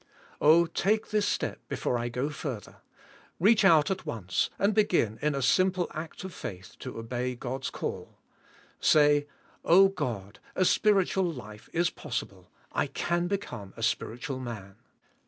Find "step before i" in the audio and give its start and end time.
1.27-2.09